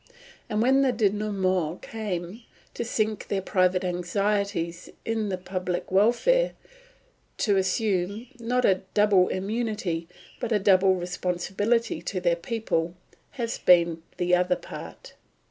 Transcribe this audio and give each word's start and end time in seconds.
And 0.49 0.63
when 0.63 0.81
the 0.81 0.91
dénouement 0.91 1.83
came, 1.83 2.41
to 2.73 2.83
sink 2.83 3.27
their 3.27 3.43
private 3.43 3.83
anxieties 3.83 4.89
in 5.05 5.29
the 5.29 5.37
public 5.37 5.91
welfare, 5.91 6.53
to 7.37 7.55
assume, 7.57 8.25
not 8.39 8.65
a 8.65 8.81
double 8.95 9.27
immunity 9.27 10.07
but 10.39 10.51
a 10.51 10.57
double 10.57 10.95
responsibility 10.95 12.01
to 12.01 12.19
their 12.19 12.35
people, 12.35 12.95
has 13.33 13.59
been 13.59 14.01
the 14.17 14.33
other 14.33 14.55
part. 14.55 15.13